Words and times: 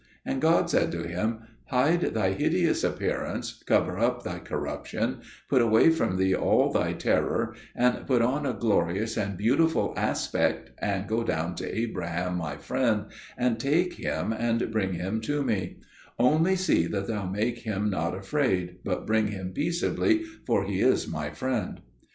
And 0.25 0.41
God 0.41 0.67
said 0.67 0.91
to 0.93 1.07
him, 1.07 1.41
"Hide 1.65 2.01
thy 2.15 2.31
hideous 2.31 2.83
appearance, 2.83 3.61
cover 3.67 3.99
up 3.99 4.23
thy 4.23 4.39
corruption, 4.39 5.19
put 5.47 5.61
away 5.61 5.91
from 5.91 6.17
thee 6.17 6.33
all 6.33 6.71
thy 6.71 6.93
terror, 6.93 7.53
and 7.75 8.07
put 8.07 8.23
on 8.23 8.47
a 8.47 8.53
glorious 8.55 9.15
and 9.15 9.37
beautiful 9.37 9.93
aspect, 9.95 10.71
and 10.79 11.07
go 11.07 11.23
down 11.23 11.53
to 11.53 11.77
Abraham 11.77 12.37
My 12.37 12.57
friend 12.57 13.11
and 13.37 13.59
take 13.59 13.93
him 13.93 14.33
and 14.33 14.71
bring 14.71 14.93
him 14.93 15.21
to 15.21 15.43
Me: 15.43 15.77
only 16.17 16.55
see 16.55 16.87
that 16.87 17.05
thou 17.05 17.27
make 17.29 17.59
him 17.59 17.91
not 17.91 18.17
afraid, 18.17 18.77
but 18.83 19.05
bring 19.05 19.27
him 19.27 19.53
peaceably, 19.53 20.23
for 20.47 20.63
he 20.63 20.79
is 20.81 21.07
My 21.07 21.29
friend." 21.29 21.79